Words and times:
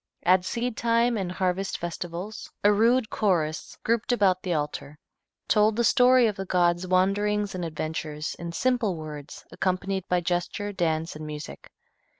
At 0.23 0.43
seed 0.45 0.75
time 0.77 1.15
and 1.15 1.31
harvest 1.31 1.77
festivals 1.77 2.51
a 2.63 2.73
rude 2.73 3.11
chorus, 3.11 3.77
grouped 3.83 4.11
about 4.11 4.41
the 4.41 4.51
altar, 4.51 4.97
told 5.47 5.75
the 5.75 5.83
story 5.83 6.25
of 6.25 6.37
the 6.37 6.45
god's 6.45 6.87
wanderings 6.87 7.53
and 7.53 7.63
adventures, 7.63 8.33
in 8.39 8.51
simple 8.51 8.95
words, 8.95 9.45
accompanied 9.51 10.07
by 10.07 10.19
gesture, 10.19 10.73
dance 10.73 11.15
and 11.15 11.27
music. 11.27 11.69